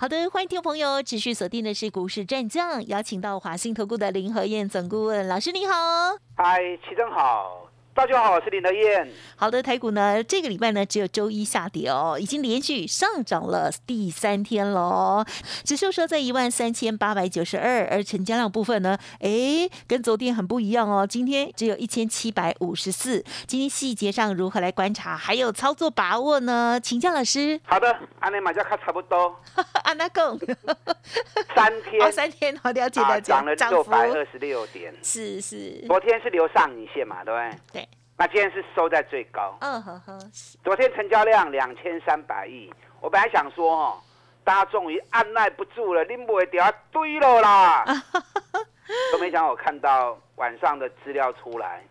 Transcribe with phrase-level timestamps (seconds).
[0.00, 5.74] 好的，欢迎听众朋友持续锁定的是股市战将，邀请到华信投顾的林和燕总顾问老师，你好。
[6.38, 6.58] 嗨，
[6.88, 7.69] 齐正好。
[8.00, 9.06] 大家好，我是林德燕。
[9.36, 15.22] 好的，台股呢，这个礼拜呢只有周一下跌哦，已经连续上涨了第三天喽。
[15.64, 23.22] 指数收在一万三千八百九十二，而成交量部分呢，哎，跟昨天很不一样哦，今天只有一千七百五十四。
[23.46, 26.80] 今天细节上如何来观察，还有操作把握呢？
[26.82, 27.60] 请教老师。
[27.64, 29.36] 好的，安尼马家卡差不多。
[29.84, 30.38] 安那讲，
[31.54, 33.30] 三天，三天，好了解了解。
[33.30, 35.84] 涨了六百二十六点，是是。
[35.86, 37.82] 昨天是留上影线嘛，对不对？
[37.82, 37.88] 对。
[38.20, 39.56] 那今天是收在最高。
[39.60, 40.32] 嗯哼哼。
[40.62, 43.98] 昨天成交量两千三百亿，我本来想说哦，
[44.44, 47.82] 大家终于按耐不住了，拎不会掉堆了啦。
[49.10, 51.82] 都没想我看到晚上的资料出来，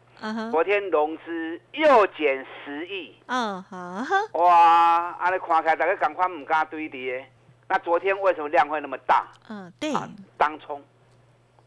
[0.51, 3.15] 昨天融资又减十亿。
[3.25, 4.05] 嗯哼。
[4.33, 7.27] 哇，阿你看开，大家赶快唔敢堆跌。
[7.67, 9.25] 那昨天为什么量会那么大？
[9.47, 9.91] 嗯，对。
[10.37, 10.79] 当冲，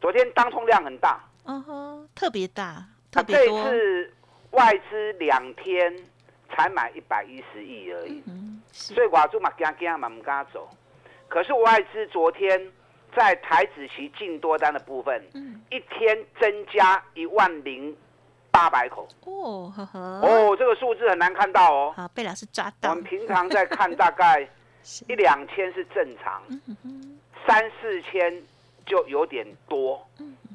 [0.01, 1.19] 昨天当冲量很大。
[1.47, 3.61] 嗯哼，特别大，特别多。
[4.53, 5.95] 外资两天
[6.51, 8.23] 才买一百一十亿而已，
[8.71, 10.69] 所以寡住嘛惊惊嘛唔敢走。
[11.29, 12.71] 可是外资昨天
[13.17, 15.23] 在台子期净多单的部分，
[15.71, 17.97] 一天增加一万零
[18.51, 19.09] 八百口。
[19.25, 21.95] 哦，呵呵，哦，这个数字很难看到哦。
[21.97, 22.91] 好，被老师抓到。
[22.91, 24.47] 我们平常在看大概
[25.09, 26.43] 一两千是正常，
[27.47, 28.43] 三四千
[28.85, 30.07] 就有点多。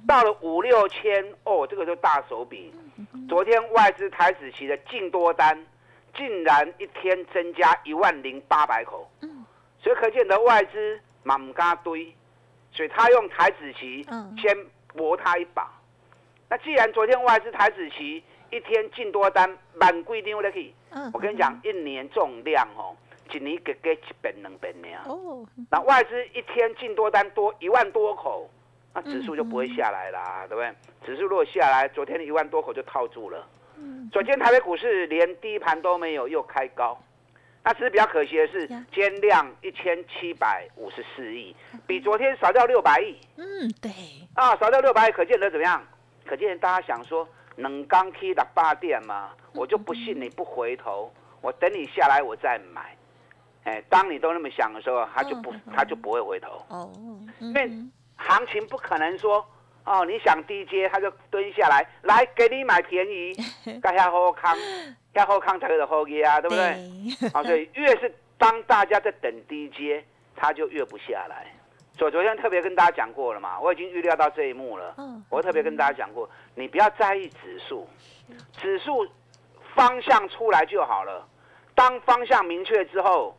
[0.07, 2.71] 到了五六千，哦，这个就大手笔。
[3.29, 5.65] 昨天外资台子期的净多单，
[6.15, 9.09] 竟然一天增加一万零八百口。
[9.79, 12.13] 所以可见的外资满嘎堆，
[12.71, 14.05] 所以他用台子期
[14.37, 14.57] 先
[14.93, 15.71] 搏他一把。
[16.49, 20.73] 那既然昨天外资台子期一天净多单满规定的去，
[21.13, 22.95] 我跟你讲，一年重量哦，
[23.31, 24.87] 一年给给一百两百呢。
[25.05, 28.49] 哦，那外资一天净多单多一万多口。
[28.97, 30.73] 那指数就不会下来啦，对不对？
[31.05, 33.47] 指数如果下来，昨天的一万多口就套住了。
[33.77, 34.09] 嗯。
[34.11, 36.97] 昨天台北股市连低盘都没有，又开高。
[37.63, 41.55] 那只是比较可惜的是，天量一千七百五十四亿，
[41.85, 43.15] 比昨天少掉六百亿。
[43.35, 43.91] 嗯，对。
[44.33, 45.85] 啊，少掉六百亿，可见得怎么样？
[46.25, 49.29] 可见大家想说，能刚 K 的八店吗？
[49.53, 52.97] 我就不信你不回头，我等你下来我再买。
[53.65, 56.65] 哎，当你都那么想的时候，他就不，他就不会回头。
[56.69, 56.91] 哦。
[57.39, 57.69] 因为。
[58.17, 59.45] 行情不可能说
[59.85, 63.33] 哦，你想低阶他就蹲下来来给你买便宜，
[63.81, 64.53] 盖下后康，
[65.15, 67.29] 下后康才有好业啊，对不对？
[67.33, 70.03] 啊， 所以越是当大家在等低阶，
[70.35, 71.47] 他就越不下来。
[71.97, 74.93] 所以昨天特别跟大家讲过了嘛，我已经预料到这一幕了。
[74.97, 77.87] 嗯，我特别跟大家讲过，你不要在意指数，
[78.57, 79.07] 指数
[79.73, 81.25] 方向出来就好了。
[81.73, 83.35] 当方向明确之后，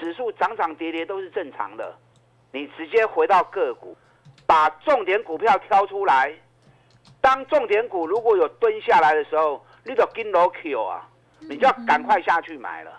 [0.00, 1.94] 指数涨涨跌跌都是正常的。
[2.52, 3.94] 你直接回到个股。
[4.50, 6.34] 把重点股票挑出来，
[7.20, 12.90] 当重点股如果有蹲下来的时候，你就跟 low Q 啊，你就要赶快下去买了。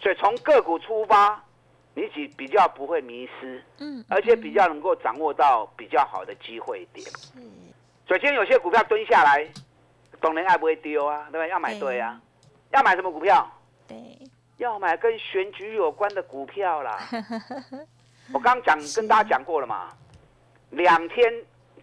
[0.00, 1.40] 所以从个股出发，
[1.94, 7.08] 你比比较不会迷失，嗯，而且比较能够掌握到比较好的机会点。
[7.36, 7.48] 嗯，
[8.08, 9.48] 所以今天有些股票蹲下来，
[10.20, 11.48] 懂人爱不会丢啊，对不对？
[11.48, 12.20] 要买对啊，
[12.72, 13.48] 要买什么股票？
[13.86, 14.18] 对，
[14.56, 16.98] 要买跟选举有关的股票啦。
[18.34, 19.90] 我刚讲跟大家讲过了嘛。
[20.70, 21.32] 两天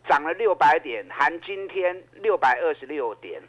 [0.08, 3.42] 涨了六百点，含今天六百二十六点，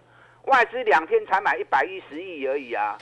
[0.45, 2.97] 外资两天才买一百一十亿而已啊！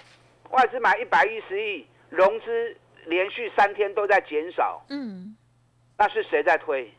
[0.51, 4.85] 外资买一百一十亿，融资连续三天都在减少。
[4.91, 5.37] 嗯，
[5.97, 6.93] 那是谁在推？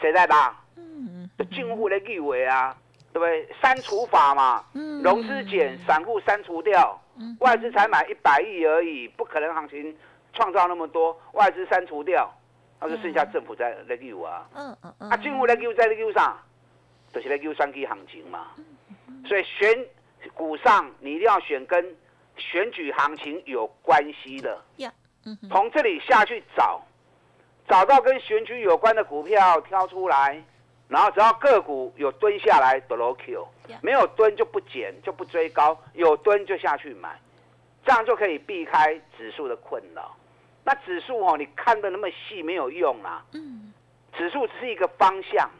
[0.00, 0.58] 谁在拉？
[0.76, 2.76] 嗯，进户的立委啊，
[3.12, 3.46] 对不对？
[3.60, 6.98] 删除法嘛，嗯融资减，散户删除掉，
[7.40, 9.94] 外资才买一百亿而已，不可能行情
[10.32, 12.32] 创造那么多，外资删除掉。
[12.80, 16.36] 那就剩下政府在在救啊，嗯嗯嗯，啊政府在救在救啥？
[17.12, 18.48] 就是在救三 K 行情嘛。
[19.26, 19.86] 所以选
[20.32, 21.96] 股上你一定要选跟
[22.36, 24.58] 选举行情有关系的。
[25.50, 26.80] 从这里下去找，
[27.68, 30.42] 找到跟选举有关的股票挑出来，
[30.88, 33.46] 然后只要个股有蹲下来的 low Q，
[33.82, 37.20] 没有蹲就不减就不追高，有蹲就下去买，
[37.84, 40.16] 这样就可以避开指数的困扰。
[40.64, 43.24] 那指数哦，你看的那么细没有用啊。
[43.32, 43.72] 嗯，
[44.16, 45.50] 指数只是一个方向。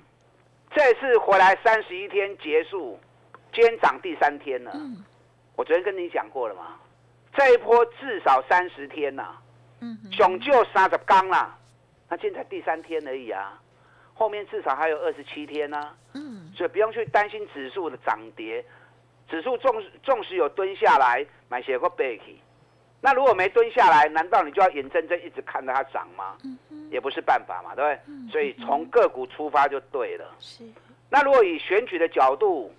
[0.72, 2.98] 这次回来三十一天结束，
[3.52, 4.70] 今天涨第三天了。
[4.74, 5.04] 嗯。
[5.56, 6.78] 我昨天跟你讲过了嘛，
[7.34, 9.36] 这一波至少三十天呐、
[9.80, 10.12] 嗯哼。
[10.12, 11.58] 熊就三十刚啦，
[12.08, 13.60] 那现在第三天而已啊，
[14.14, 16.50] 后面至少还有二十七天呢、嗯。
[16.54, 18.64] 所以不用去担心指数的涨跌，
[19.28, 22.40] 指数纵纵使有蹲下来买些个背起，
[23.00, 26.36] 那如果没蹲下来，难道你就要眼睁睁一直看着它涨吗？
[26.44, 26.58] 嗯
[26.90, 28.00] 也不是办法嘛，对不对？
[28.08, 30.34] 嗯所以从个股出发就对了。
[30.40, 30.64] 是
[31.08, 32.74] 那如果以选举的角度，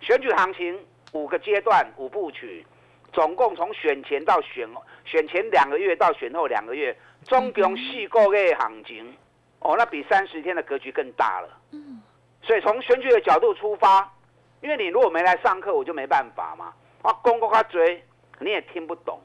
[0.00, 0.78] 选举行情
[1.12, 2.64] 五个阶段五部曲，
[3.12, 4.68] 总共从选前到选
[5.04, 9.14] 选前两个月到选后两个月，总共四个月行情，
[9.58, 11.48] 哦，那比三十天的格局更大了。
[11.72, 12.00] 嗯
[12.44, 14.12] 所以从选举的角度出发，
[14.60, 16.72] 因为你如果没来上课，我就没办法嘛。
[17.02, 18.02] 啊，公公他追，
[18.42, 19.20] 你也听不懂。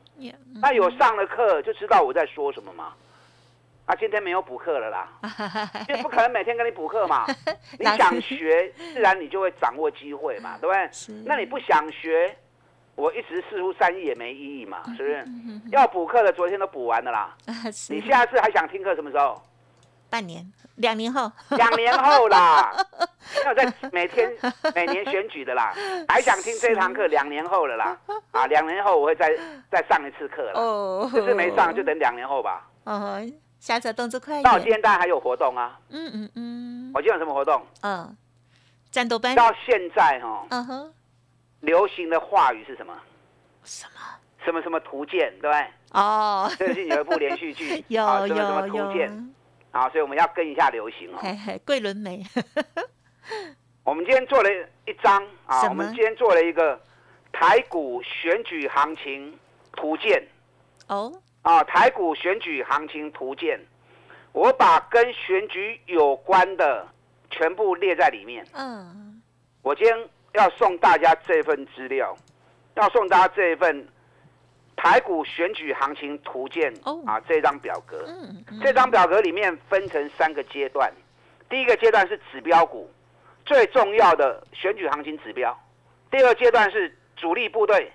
[0.62, 2.94] 那有上了课就知道我在说什么嘛。
[3.86, 5.08] 啊，今天没有补课了啦，
[5.88, 7.26] 因为不可能每天跟你补课嘛。
[7.80, 10.90] 你想学，自然你就会掌握机会嘛，对不对？
[11.26, 12.36] 那你不想学，
[12.96, 15.26] 我一直四出善意也没意义嘛，是不是？
[15.72, 17.34] 要补课的昨天都补完了啦，
[17.90, 19.42] 你下次还想听课什么时候？
[20.10, 22.72] 半年两年后两年后啦，
[23.44, 24.32] 没有在每天
[24.76, 25.74] 每年选举的啦，
[26.08, 27.08] 还想听这堂课？
[27.08, 27.98] 两年后了啦，
[28.32, 29.32] 啊，两年后我会再
[29.72, 32.68] 再上一次课了，哦就是没上就等两年后吧。
[32.86, 33.20] 哦，
[33.60, 37.66] 下次动作快一那我今点，天当然还有活动啊，嗯嗯嗯我今天有什么活动？
[37.82, 38.16] 嗯，
[38.92, 40.94] 战斗班，到现在哈、嗯哼，
[41.62, 42.94] 流行的话语是什么？
[43.64, 44.02] 什么？
[44.46, 45.68] 什么什么图鉴，对不对？
[45.92, 49.12] 哦，最近有一部连续剧，有有图鉴
[49.74, 51.18] 有，啊，所以我们要跟一下流行哦。
[51.20, 52.24] 嘿嘿，桂纶镁，
[53.84, 54.50] 我们今天做了
[54.86, 56.80] 一张啊，我们今天做了一个
[57.32, 59.38] 台股选举行情
[59.74, 60.26] 图鉴。
[60.88, 63.60] 哦，啊，台股选举行情图鉴，
[64.32, 66.88] 我把跟选举有关的
[67.30, 68.46] 全部列在里面。
[68.54, 69.22] 嗯，
[69.62, 72.18] 我今天要送大家这份资料，
[72.76, 73.88] 要送大家这一份
[74.76, 77.02] 台股选举行情图鉴哦。
[77.06, 78.06] 啊，这张表格。
[78.08, 78.60] 嗯，嗯。
[78.62, 80.92] 这张表格里面分成三个阶段，
[81.50, 82.90] 第一个阶段是指标股，
[83.48, 85.52] 最重要的选举行情指标；
[86.12, 87.90] 第二个阶段是主力部队，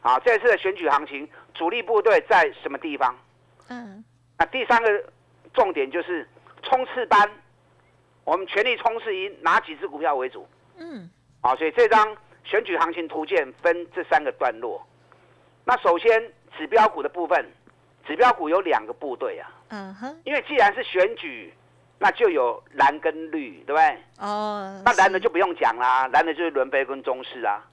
[0.00, 3.14] 啊，这次的选举行情主力部队在什么地方？
[3.68, 4.02] 嗯，
[4.38, 5.04] 那第三个
[5.52, 6.26] 重点就是
[6.62, 7.28] 冲刺班，
[8.22, 10.48] 我们全力冲刺以哪几只股票为主？
[10.76, 11.10] 嗯，
[11.40, 14.80] 啊，所以这张选举行情图鉴分这三个段落。
[15.64, 17.44] 那首先指标股的部分，
[18.06, 21.52] 指标股有两个部队啊，嗯哼，因为既然是选举，
[22.04, 23.98] 那就有蓝跟绿，对不对？
[24.18, 27.64] 哦，那蓝的就不用讲啦，蓝的就是伦杯跟中式 啊，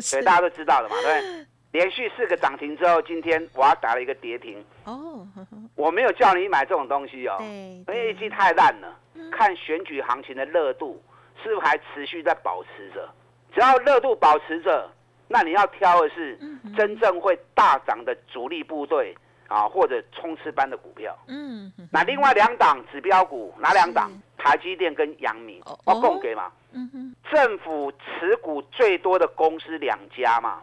[0.00, 1.46] 所以大家都知道了嘛，对不对？
[1.82, 5.26] 连续四个涨停之后，今天我要打了一个跌停，哦，
[5.74, 8.88] 我没有叫你买这种东西哦，因为对业绩太烂了。
[9.14, 11.02] 嗯看选举行情的热度
[11.42, 13.08] 是不是还持续在保持着？
[13.52, 14.88] 只要热度保持着，
[15.26, 16.38] 那你要挑的是
[16.76, 19.16] 真正会大涨的主力部队
[19.52, 21.16] 啊，或者冲刺班的股票。
[21.28, 24.10] 嗯，哼那另外两档指标股哪两档？
[24.38, 26.50] 台积电跟阳明哦，我供给嘛。
[26.72, 30.62] 嗯哼，政府持股最多的公司两家嘛，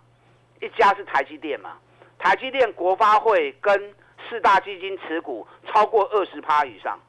[0.59, 1.77] 一家是台积电嘛，
[2.18, 3.94] 台积电国发会跟
[4.27, 7.00] 四大基金持股超过二十趴以上，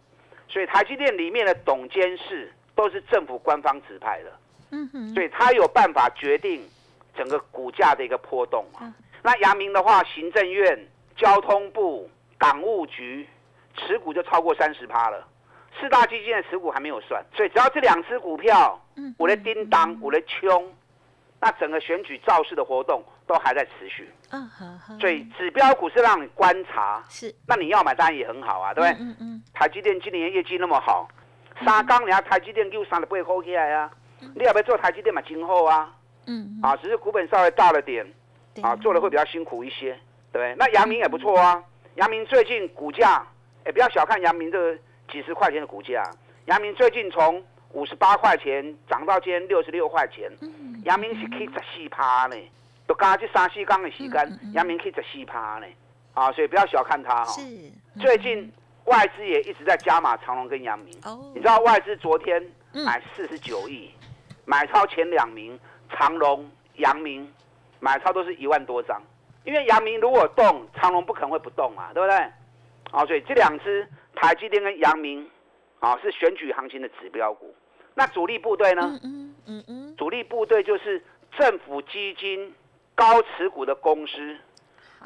[0.48, 4.32] 所以台积电里面的董监事都是政府官方指派的，
[4.70, 6.62] 嗯哼，所以他有办法决定
[7.16, 8.94] 整个股价的一个波动嘛嗯。
[9.22, 10.78] 那阳明的话，行政院、
[11.20, 12.08] 交通部、
[12.38, 13.28] 港务局
[13.76, 15.28] 持股就超过三十趴了。
[15.78, 20.72] 四大基金的持股还没有算，所以只要这两只股票，嗯我的叮当，我的冲，
[21.38, 24.10] 那整个选举造势的活动都还在持续。
[24.30, 29.04] 嗯呵呵，所以指标股是让你观察，是，那你要买当然也很好啊，对不对？
[29.04, 31.08] 嗯嗯台积电今年业绩那么好，
[31.64, 33.90] 三缸人家台积电又三十八块起来啊，
[34.34, 35.22] 你要不要做台积电嘛？
[35.22, 35.94] 今后啊，
[36.26, 38.04] 嗯，啊，只是股本稍微大了点
[38.60, 39.98] 啊，做的会比较辛苦一些，
[40.38, 40.54] 对？
[40.56, 41.62] 那阳明也不错啊，
[41.96, 43.26] 阳明最近股价，
[43.64, 44.78] 哎，不要小看阳明这个
[45.10, 46.02] 几十块钱的股价，
[46.46, 52.36] 阳明最近从五十八块钱涨到今天六十六块钱，嗯，阳明是去十四趴呢，
[52.86, 55.66] 都加这三四缸的时间阳明去十四趴呢，
[56.14, 57.42] 啊，所以不要小看它哈、是，
[58.00, 58.52] 最近
[58.86, 61.32] 外资也一直在加码长隆跟阳明，哦。
[61.34, 62.84] 你知道外资昨天嗯。
[62.84, 63.90] 买四十九亿，
[64.44, 65.58] 买超前两名
[65.90, 67.28] 长隆、阳明，
[67.78, 69.00] 买超都是一万多张。
[69.44, 72.16] 因为阳明如果动，长隆不可能会不动嘛，对不对？
[72.90, 75.28] 啊，所以这两只台积电跟阳明，
[75.78, 77.54] 啊是选举行情的指标股。
[77.94, 78.82] 那主力部队呢？
[78.84, 81.02] 嗯嗯嗯嗯，主力部队就是
[81.38, 82.54] 政府基金
[82.94, 84.36] 高持股的公司，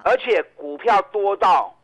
[0.03, 1.75] 而且股票多到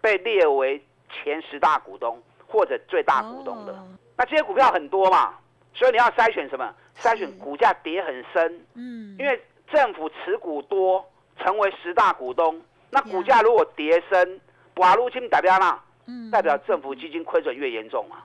[0.00, 3.72] 被列为前十大股东或者最大股东的。
[3.72, 3.86] 哦
[4.16, 5.34] 那这些股票很多嘛，
[5.72, 6.74] 所以你要筛选什么？
[6.96, 11.02] 筛选股价跌很深，嗯，因为政府持股多，
[11.42, 14.40] 成为十大股东，那股价如果跌升，
[14.74, 18.18] 寡入侵代表嘛，嗯代表政府基金亏损越严重嘛。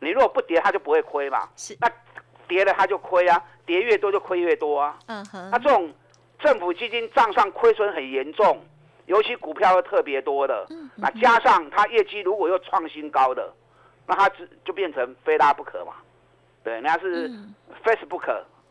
[0.00, 1.48] 你如果不跌，它就不会亏嘛。
[1.56, 1.90] 是那
[2.46, 4.98] 跌了它就亏啊，跌越多就亏越多啊。
[5.06, 5.92] 嗯哼，那这种
[6.38, 8.62] 政府基金账上亏损很严重，
[9.06, 13.52] 尤其股票又特别多的，嗯那加上它业绩如果又创新高的，
[14.06, 15.94] 那它只就变成非拉不可嘛。
[16.62, 17.30] 对，人家是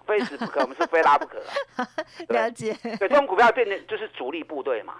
[0.08, 0.38] 嗯 Facebook。
[0.38, 1.40] Facebook，我们是非 拉不可、
[2.30, 4.96] 了解，对，这种股票变成就是主力部队嘛。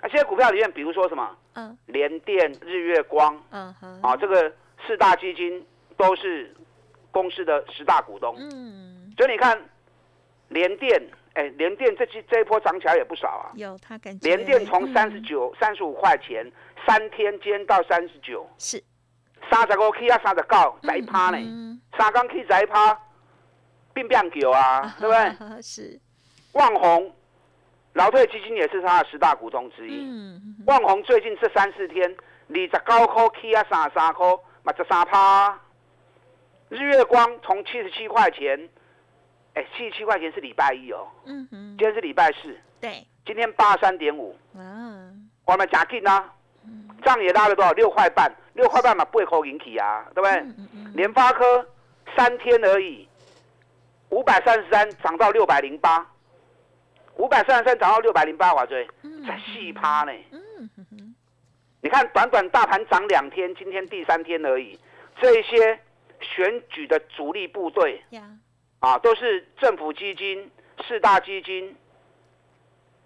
[0.00, 4.52] 那现在股票里面，比如说什么嗯联电、日月光嗯哼，啊，这个
[4.86, 5.66] 四大基金
[5.96, 6.54] 都是
[7.10, 8.36] 公司的十大股东。
[8.38, 9.60] 嗯，所以你看，
[10.48, 11.02] 联电，
[11.34, 13.50] 哎，联电这期这一波涨起来也不少啊。
[13.56, 16.46] 有他感觉，联电从三十嗯九、三十五块钱，
[16.86, 18.80] 三天间到三十九，是
[19.50, 22.96] 三十五起啊，三十九，十一趴呢，嗯三刚起十一趴，
[24.06, 25.62] 变变球啊，对不对？
[25.62, 25.98] 是，
[26.52, 27.12] 旺宏，
[27.94, 30.04] 劳退基金也是他的十大股东之一。
[30.04, 32.14] 嗯，旺宏最近这三四天，
[32.48, 34.26] 二十九块起啊，三十三块，
[34.62, 35.58] 嘛十三趴。
[36.68, 38.68] 日月光从七十七块钱，
[39.54, 41.76] 哎，七十七块钱是礼拜一哦，嗯哼。
[41.78, 45.10] 今，天是礼拜四，对，今天八三点五，啊，
[45.46, 46.30] 我们假进啊，
[47.02, 47.72] 账也拉了多少？
[47.72, 50.32] 六块半，六块半嘛，八块引起啊，对不对？
[50.40, 51.66] 嗯嗯嗯，联发科
[52.14, 53.07] 三天而已，
[54.10, 56.06] 五百三十三涨到六百零八，
[57.16, 60.12] 五百三十三涨到六百零八，瓦追嗯才细趴呢。
[60.32, 61.14] 嗯
[61.80, 64.76] 你看，短短大盘涨两天，今天第三天而已，
[65.20, 65.78] 这些
[66.20, 68.28] 选举的主力部队呀，
[68.80, 70.50] 啊，都是政府基金、
[70.86, 71.76] 四大基金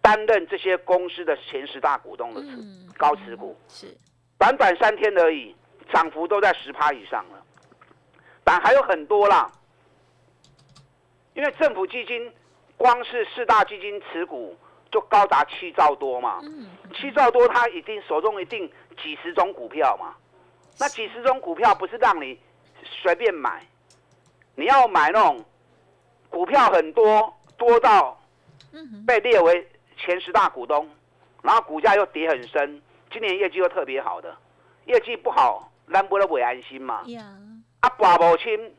[0.01, 3.55] 担任这些公司的前十大股东的持嗯，高持股。
[3.69, 3.95] 是，
[4.39, 5.55] 短短三天而已，
[5.93, 7.43] 涨幅都在十趴以上了。
[8.43, 9.53] 但还有很多啦，
[11.35, 12.31] 因为政府基金
[12.77, 14.57] 光是四大基金持股
[14.91, 18.71] 就高达七兆多嘛，嗯，七兆多，他一定手中一定
[19.03, 20.15] 几十种股票嘛。
[20.79, 22.39] 那几十种股票不是让你
[22.83, 23.65] 随便买，
[24.55, 25.45] 你要买那种
[26.29, 28.21] 股票很多，多到
[29.07, 30.89] 被列为前十大股东，
[31.43, 34.37] 然后股价又跌很深，今年业绩又特别好的，
[34.87, 37.03] 业绩不好，咱不都不安心嘛？
[37.07, 37.23] 呀，
[37.81, 38.75] 啊，寡不清，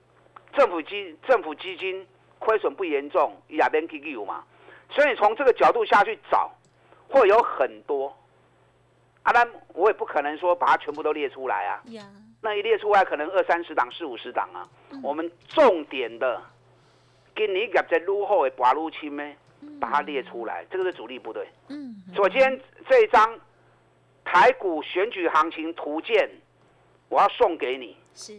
[0.55, 2.05] 政府基政府基金
[2.43, 4.43] 亏损不严重，也免去有嘛。
[4.89, 6.51] 所以你从这个角度下去找，
[7.07, 8.13] 会有很多。
[9.23, 11.81] 啊，丹我也不可能说把它全部都列出来啊。
[11.85, 12.03] 呀，
[12.41, 14.67] 那一列出来，可能二三十档、四五十档啊。
[15.01, 16.41] 我们重点的，
[17.35, 19.23] 今年业绩如何的拔入清呢？
[19.79, 21.47] 把它列出来，这个是主力部队。
[21.69, 23.39] 嗯哼，所以今天这一张
[24.25, 26.29] 台股选举行情图鉴，
[27.07, 28.37] 我要送给你，是，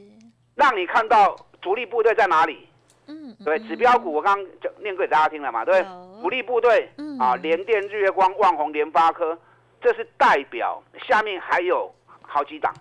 [0.55, 2.69] 让你看到主力部队在哪里。
[3.07, 5.95] 嗯，对，嗯指标股我刚刚就念给大家听了嘛，对不有。
[6.15, 6.23] 对？
[6.23, 7.19] 主力部队嗯。
[7.19, 9.39] 啊，联电、日月光、旺宏、联发科，
[9.81, 11.93] 这是代表，下面还有
[12.23, 12.75] 好几档，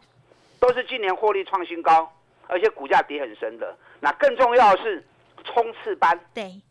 [0.59, 2.11] 都是今年获利创新高，
[2.47, 3.75] 而且股价跌很深的。
[3.99, 5.05] 那更重要的是
[5.43, 6.61] 冲刺班，对，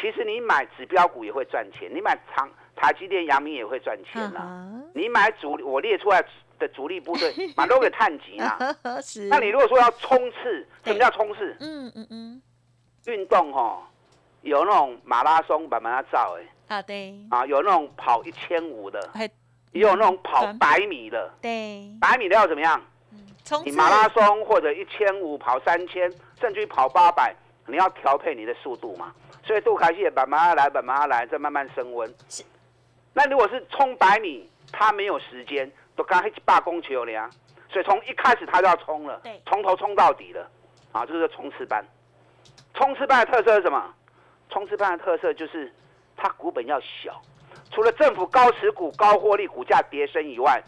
[0.00, 6.22] 其实你买指标股也会赚钱，你买长台积电、阳明也会赚钱嗯呐、你买主我列出来
[6.62, 8.56] 的主力部队， 马都给探级啊。
[9.28, 11.56] 那你如果说要冲刺，什么叫冲刺？
[11.60, 12.42] 嗯嗯嗯，
[13.06, 13.82] 运动哈，
[14.42, 19.10] 有那种马拉松慢慢照哎，啊对，啊，有那种跑一千五的，
[19.72, 21.30] 也有那种跑百米的。
[21.42, 22.80] 对，百米的要怎么样？
[23.44, 27.34] 冲刺你马拉松或者一千五跑三千，甚至于跑八百，
[27.66, 29.12] 你要调配你的速度嘛。
[29.44, 32.44] 所以杜凯西也慢慢来，慢慢来，再慢慢升温是。
[33.12, 37.28] 那如果是冲百米，他没有时间，都刚一百公球了呀，
[37.68, 40.48] 所以从一开始他就要冲了对，从头冲到底了，
[40.92, 41.84] 啊，这个是冲刺班。
[42.74, 43.94] 冲刺班的特色是什么？
[44.50, 45.72] 冲刺班的特色就是
[46.16, 47.20] 它股本要小，
[47.70, 50.62] 除了政府高持股、高获利、股价跌升以外，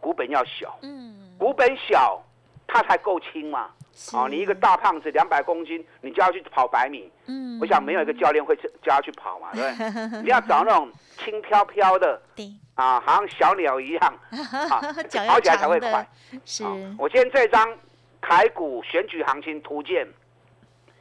[0.00, 0.78] 股本要小。
[0.82, 2.22] 嗯，股本小，
[2.66, 3.70] 它才够轻嘛。
[3.94, 9.76] 是哦，你一个，大胖子两百公斤，你就要去跑百米，嗯我想没有一个教练会叫叫他去跑嘛，对不
[10.10, 10.22] 对？
[10.22, 10.90] 你要找那种
[11.24, 14.18] 轻飘飘的对，啊，好像小鸟一样，
[14.70, 14.80] 啊
[15.26, 16.06] 跑起来才会快。
[16.44, 17.66] 是，啊我今天这张
[18.20, 20.06] 台股选举行情图鉴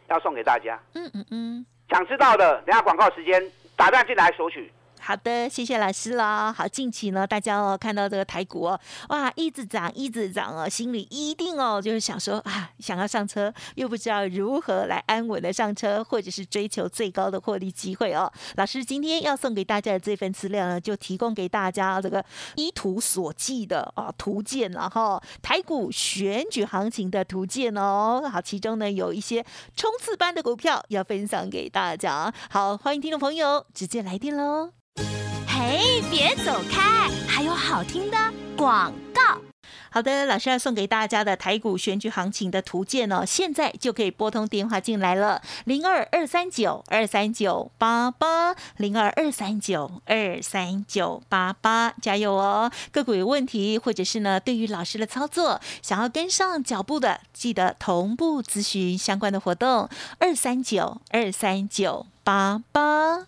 [0.10, 3.42] 要送给大家，嗯嗯嗯，想知道的，等下广告时间
[3.76, 4.72] 打电话进来索取。
[5.04, 6.54] 好的，谢谢老师啦。
[6.54, 8.80] 好，近期呢，大家哦看到这个台股哦，
[9.10, 18.32] 哇，一直涨，一直涨哦，心里一定哦就是想说啊，想要上车，又不知道如何来安稳的上车，或者是追求最高的获利机会哦。
[18.58, 22.24] 老师今天要送给大家的这份资料呢，就提供给大家这个
[22.56, 28.30] 依图所记的啊图鉴，然后台股选举行情的图鉴哦。
[28.32, 29.44] 好，其中呢有一些
[29.76, 32.32] 冲刺班的股票要分享给大家。
[32.52, 34.72] 好，欢迎听众朋友直接来电喽。
[35.48, 38.18] 嘿，别走开，还有好听的
[38.56, 39.22] 广告。
[39.94, 52.72] 好的，老师要送给大家的台股选举行情的图鉴哦，现在就可以拨通电话进来了，零二二三九二三九八八，零二二三九二三九八八，加油哦！
[52.92, 63.28] 个股有问题，或者是呢，对于老师的操作想要跟上脚步的，记得同步咨询相关的活动，二三九二三九八八。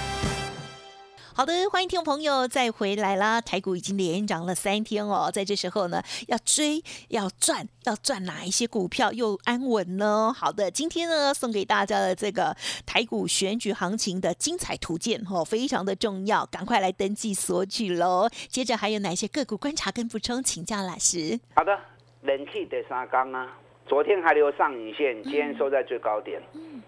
[1.33, 3.39] 好的，欢迎听众朋友再回来啦！
[3.39, 10.35] 台股已经连涨了三天哦，在这时候呢，要追要赚，要赚哪一些股票又安稳呢？
[10.37, 18.29] 好的，今天呢送给大家的这个台股选举行情的精彩图鉴哦，非常的重要，赶快来登记索取喽！
[18.49, 21.39] 接着还有哪些个股观察跟补充，请教老师。
[21.55, 21.79] 好的，
[22.23, 23.57] 冷气第三缸啊，
[23.87, 26.41] 昨天还留上影线，今天收在最高点。
[26.53, 26.83] 嗯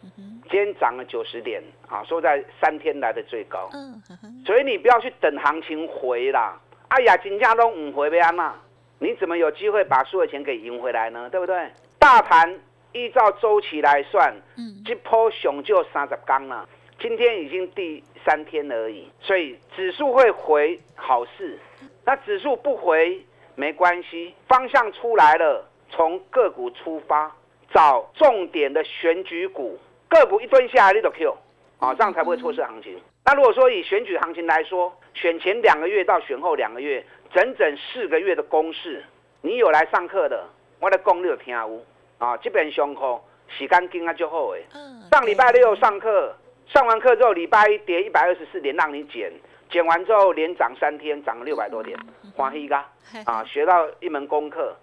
[0.53, 3.67] 今天涨了九十点啊，收在三天来的最高。
[3.74, 4.00] 嗯，
[4.45, 6.62] 所以你不要去等行情回啦。
[6.89, 8.53] 哎呀，金价都五回安嘛，
[9.00, 11.27] 你怎么有机会把输的钱给赢回来呢？
[11.31, 11.72] 对不对？
[11.98, 12.60] 大盘
[12.91, 16.69] 依照周期来算，嗯，这波熊就三十刚了。
[17.00, 21.57] 今天已经第三天而已，所以指数会回好事。
[22.05, 23.19] 那指数不回
[23.55, 27.36] 没关系，方向出来了，从个股出发，
[27.74, 29.79] 找重点的选举股。
[30.20, 31.38] 个股一蹲下来，你都 Q，
[31.79, 33.00] 啊，这样才不会错失行情。
[33.25, 39.03] 那如果说以选举行情来说，选前两个月到选后两个月，整整四个月的公式，
[39.42, 40.46] 你有来上课的，
[40.79, 41.81] 我的功力有听有？
[42.18, 44.66] 啊，这边上课时间紧啊就好诶。
[45.11, 46.35] 上礼拜六上课，
[46.68, 49.31] 上完课之后，礼拜一跌一百二十四点，让你减，
[49.72, 51.98] 减完之后连涨三天，涨了六百多点，
[52.35, 52.85] 欢喜噶？
[53.25, 54.75] 啊，学到一门功课，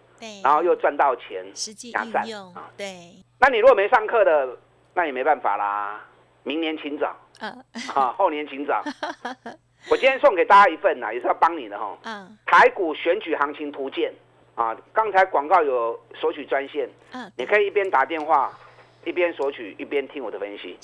[0.42, 2.86] 然后又赚到钱，实际应用，对。
[3.38, 4.56] 那你如果没上课的？
[4.94, 6.04] 那也没办法啦，
[6.42, 7.50] 明年请早，嗯，
[7.94, 8.82] 啊，后年请早。
[9.88, 11.96] 我今天送给大家一份呐，也是要帮你的哈。
[12.02, 12.38] 嗯。
[12.44, 14.12] 台股选举行情图鉴
[14.54, 18.52] 啊，刚才广告有索取专线，嗯，你可以一边打电话，
[19.04, 20.76] 一边索取，一边听我的分析。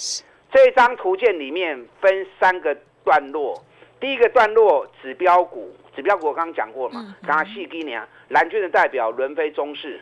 [0.51, 3.63] 这张图鉴里面分三个段落，
[4.01, 10.01] 第一个段落指标股，指标股我刚刚讲过嘛，刚刚细几年蓝军的代表轮飞中视，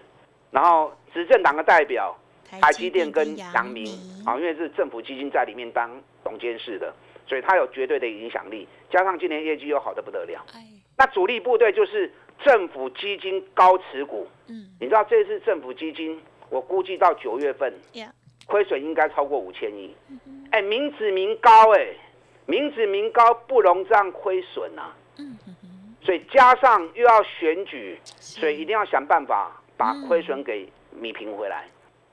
[0.51, 2.17] 然后执政党的代表。
[2.61, 3.87] 台积电跟阳明
[4.25, 5.91] 啊，因为是政府基金在里面当
[6.23, 6.93] 总监事的，
[7.27, 8.67] 所以它有绝对的影响力。
[8.91, 10.45] 加上今年业绩又好的不得了，
[10.97, 12.13] 那主力部队就是
[12.45, 14.27] 政府基金高持股。
[14.47, 17.73] 嗯，你知道这次政府基金，我估计到九月份，
[18.47, 19.95] 亏损应该超过五千亿。
[20.51, 21.89] 哎，民脂民高哎，
[22.47, 24.95] 民脂民高不容这样亏损啊。
[25.19, 25.39] 嗯
[26.05, 31.65] 所以加上又要选举，所以一定要想办法把亏损给弥平回来。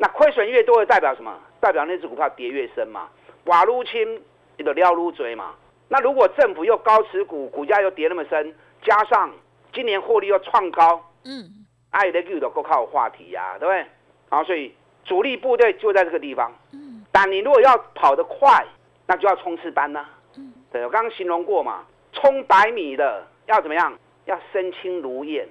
[0.02, 1.32] 那亏损越多的代表什么？
[1.60, 3.08] 代表那只股票跌越深嘛。
[3.46, 4.20] 瓦撸清，
[4.58, 5.54] 你的撩撸追嘛。
[5.88, 9.32] 那如果政府又高持股，股价又跌那么深，加上
[9.72, 13.86] 今年获利又创高，嗯，爱的 Q 的够靠话题呀，对不对？
[14.30, 14.74] 好，所以
[15.06, 16.52] 主力部队就在这个地方。
[16.74, 18.66] 嗯，但你如果要跑得快，
[19.06, 20.04] 那就要冲刺班呢。
[20.36, 23.94] 嗯，对我刚刚形容过嘛，冲百米的要怎么样？
[24.26, 25.48] 要身轻如燕，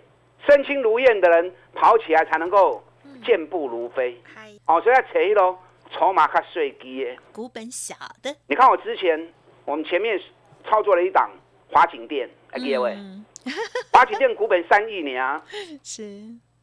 [0.48, 2.82] 身轻如燕的人跑起来才能够。
[3.24, 4.20] 健步如飞，
[4.66, 5.56] 哦，所以在扯一喽，
[5.92, 8.34] 筹码卡碎机耶，股本小的。
[8.46, 9.32] 你看我之前，
[9.64, 10.18] 我们前面
[10.68, 11.30] 操作了一档
[11.70, 12.96] 华景店，哎各位，
[13.92, 15.42] 华景店股本三亿年啊，
[15.82, 16.02] 是，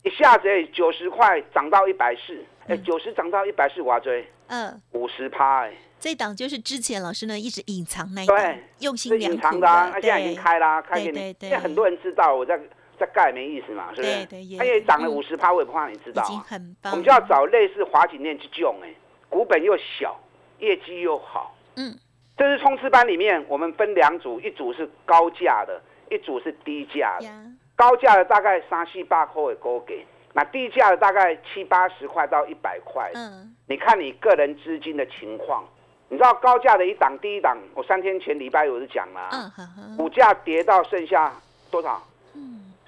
[0.03, 12.59] 一下子九十块涨到一百四，哎，九十涨到一百四，我要追，嗯，五十趴，哎，这档就是之前老师呢一直隐藏那对，用心隐藏的，那现在已经开啦，开给你，现在很多人知道我在。
[12.99, 14.57] 再盖没意思嘛，是不是？
[14.57, 16.45] 它也涨了五十趴，我也不怕你知道啊。
[16.91, 18.89] 我们就要找类似华景店去用，哎，
[19.29, 20.19] 股本又小，
[20.59, 21.55] 业绩又好。
[21.75, 21.95] 嗯，
[22.35, 25.79] 这是冲刺班里面，我们分两组，一组是高价的，
[26.09, 27.27] 一组是低价的，
[27.75, 33.11] 高价的大概三四八块的高给，那低价的大概七八十块到一百块。
[33.13, 35.63] 嗯，你看你个人资金的情况，
[36.09, 39.53] 你知道高价的一档第一档，我三天前礼拜五就讲了
[39.95, 41.31] 股价跌到剩下
[41.69, 42.01] 多少？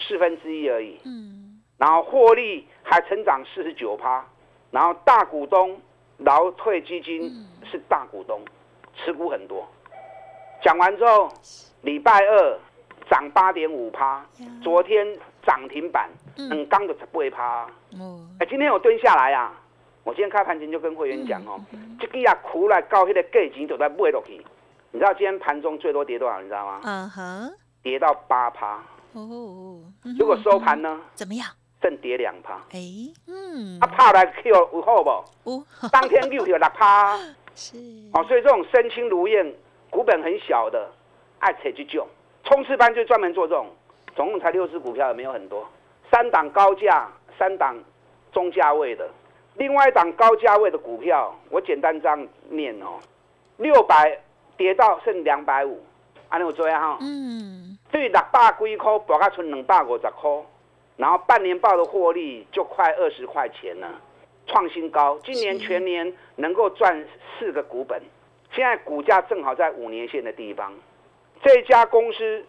[0.10, 0.98] 嗯四分之一而已。
[1.06, 4.26] 嗯，然后获利还成长四十九趴，
[4.72, 5.80] 然后大股东
[6.18, 8.42] 劳退基金嗯是大股东，
[8.96, 9.68] 持股很多。
[10.64, 11.32] 讲完之后，
[11.84, 12.60] 礼拜二
[13.10, 14.26] 涨八点五趴，
[14.64, 15.08] 昨天
[15.46, 17.64] 涨停板，嗯嗯，刚的十八趴。
[18.00, 19.54] 哦，哎，今天我蹲下来啊，
[20.04, 24.44] 我今天开盘前就跟会员讲哦，嗯这个啊苦来到那个价钱就在买落去。
[24.92, 26.42] 你知道今天盘中最多跌多少？
[26.42, 26.82] 你知道吗？
[26.84, 28.84] 嗯哼，跌到八趴。
[29.14, 31.48] 哦，嗯结果收盘呢，怎么样？
[31.82, 32.56] 正跌两趴。
[32.72, 32.80] 哎，
[33.28, 35.10] 嗯啊，，拍来 Q 有好不？
[35.50, 37.18] 哦，当天六有六趴。
[37.56, 37.78] 是，
[38.14, 39.54] 哦，所以这种身轻如燕、
[39.90, 40.90] 股本很小的，
[41.40, 42.08] 爱扯去救。
[42.44, 43.68] 冲刺班就专门做这种，
[44.16, 45.68] 总共才六只股票，也没有很多。
[46.12, 47.78] 三档高价，三档
[48.32, 49.10] 中价位的，
[49.56, 53.00] 另外一档高价位的股票，我简单这样念哦，
[53.58, 54.18] 六百
[54.58, 55.84] 跌到剩两百五，
[56.30, 56.98] 安尼有做呀哈？
[57.02, 60.30] 嗯，对，六百几块，博到剩两百五十块，
[60.96, 63.88] 然后半年报的获利就快二十块钱了，
[64.48, 65.20] 创新高。
[65.24, 67.06] 今年全年能够赚
[67.38, 68.02] 四个股本，
[68.54, 70.72] 现在股价正好在五年线的地方。
[71.42, 72.46] 这家公司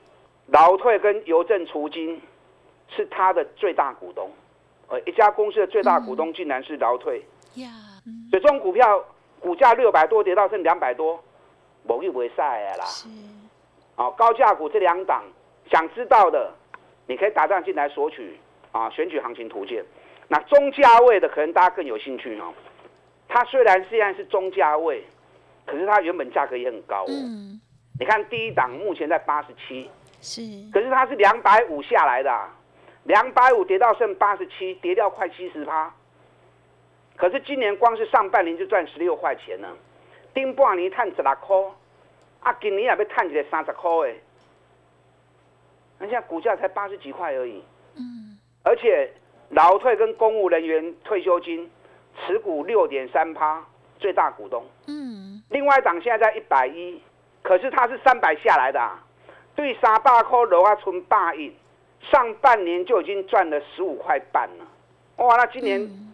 [0.47, 2.21] 劳退跟邮政储金
[2.95, 4.31] 是它的最大股东，
[4.89, 7.71] 呃，一家公司的最大股东竟然是劳退，呀，
[8.07, 9.03] 嗯，所以这种股票
[9.39, 11.19] 股价六百多跌到剩两百多，
[11.85, 12.85] 某一不会晒的啦。
[13.97, 15.25] 是，哦，高价股这两档，
[15.71, 16.53] 想知道的，
[17.07, 18.39] 你可以打电话进来索取
[18.73, 19.85] 啊，选举行情图鉴。
[20.29, 22.53] 那中价位的可能大家更有兴趣哦。
[23.29, 25.05] 它虽然现在是中价位，
[25.67, 27.09] 可是它原本价格也很高哦。
[27.09, 27.61] 嗯，
[27.99, 32.49] 你看第一档目前在八十七，是，可是它是两百五下来的、啊，
[33.05, 35.93] 两百五跌到剩八十七，跌掉快七十趴。
[37.17, 39.69] 可是今年光是上半年就赚十六块钱了，
[40.33, 41.57] 顶半年探十六块，
[42.41, 44.15] 啊，今年也要赚一个三十块的。
[45.99, 47.63] 那现在股价才八十几块而已，
[47.97, 49.13] 嗯，而且
[49.51, 51.71] 劳退跟公务人员退休金
[52.19, 53.63] 持股六点三趴，
[53.99, 54.65] 最大股东。
[54.87, 57.03] 嗯，另外一档现在在一百一，
[57.43, 59.05] 可是它是三百下来的、啊，
[59.55, 61.55] 对三百块楼啊存八亿，
[62.01, 64.67] 上半年就已经赚了十五块半了。
[65.17, 66.07] 哇，那今年、嗯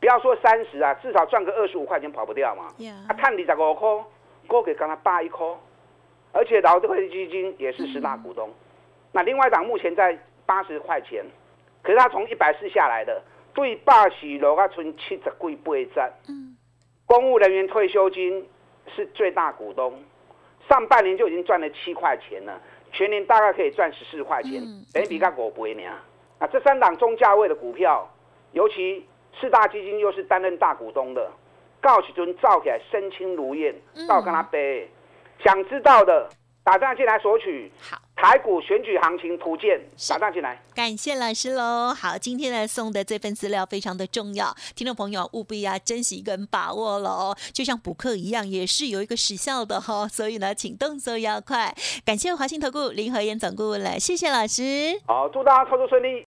[0.00, 2.72] 不要说三十啊，至少赚个二十五块钱跑不掉嘛。
[2.78, 3.86] 呀啊，，探二十五块，
[4.50, 5.56] 股给刚他八一颗，
[6.32, 8.50] 而且劳退基金也是十大股东。
[9.12, 11.24] 那另外一档目前在八十块钱，
[11.82, 13.22] 可是它从一百四下来的，
[13.54, 16.12] 对霸喜楼啊存七十几八十。
[16.28, 16.56] 嗯，
[17.06, 18.44] 公务人员退休金
[18.94, 20.02] 是最大股东，
[20.68, 22.60] 上半年就已经赚了七块钱了，
[22.92, 25.82] 全年大概可以赚十四块钱嗯，等于比较五倍呢。
[26.38, 28.08] 啊，这三档中价位的股票，
[28.52, 29.06] 尤其
[29.40, 31.30] 四大基金又是担任大股东的，
[31.80, 33.74] 告时阵造起来身轻如燕，
[34.08, 34.90] 到跟他背。
[35.42, 36.28] 想知道的，
[36.62, 37.98] 打电话进来索取好。
[38.14, 40.62] 台股选举行情图鉴，是打电话进来。
[40.74, 41.94] 感谢老师喽！
[41.94, 47.34] 好，今天呢送的这份资料非常的重要，听众朋友务必要珍惜跟把握喽。
[47.54, 51.74] 就像补课一样，也是有一个时效的哈、所以呢，请动作要快。
[52.04, 55.00] 感谢华信投顾林和燕总顾问了，谢谢老师。
[55.06, 56.26] 好，祝大家操作顺利。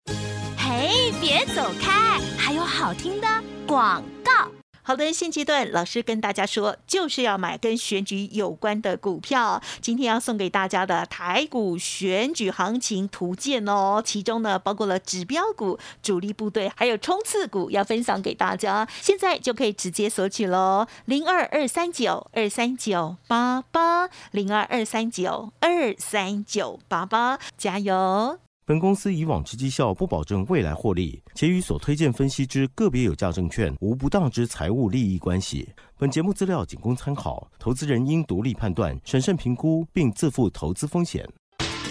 [0.58, 3.28] 嘿，别走开，还有好听的
[3.64, 4.50] 广告。
[4.86, 9.60] 好的，现阶段老师跟大家说，就是要买跟选举有关的股票。
[9.80, 18.86] 今天要送给大家的台股选举行情图鉴哦，其中呢包括了指标股、主力部队，还有冲刺股，要分享给大家。
[19.02, 28.38] 现在就可以直接索取喽，零二二三九二三九八八，零二二三九二三九八八，加油！
[28.68, 35.68] 本公司以往之绩效不保证未来获利，且与所推荐分析之个别有价证券无不当之财务利益关系。
[35.96, 41.24] 本节目资料仅供参考，投资人应独立判断、审慎评估，并自负投资风险。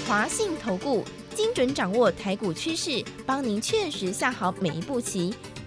[0.05, 5.33] 华信投顾精准掌握台股趋势，帮您确实下好每一步棋，